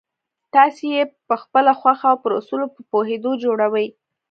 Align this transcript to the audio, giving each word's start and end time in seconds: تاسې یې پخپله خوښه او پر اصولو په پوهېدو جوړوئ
تاسې 0.53 0.85
یې 0.95 1.03
پخپله 1.27 1.71
خوښه 1.79 2.07
او 2.11 2.17
پر 2.23 2.31
اصولو 2.39 2.67
په 2.75 2.81
پوهېدو 2.91 3.31
جوړوئ 3.43 3.87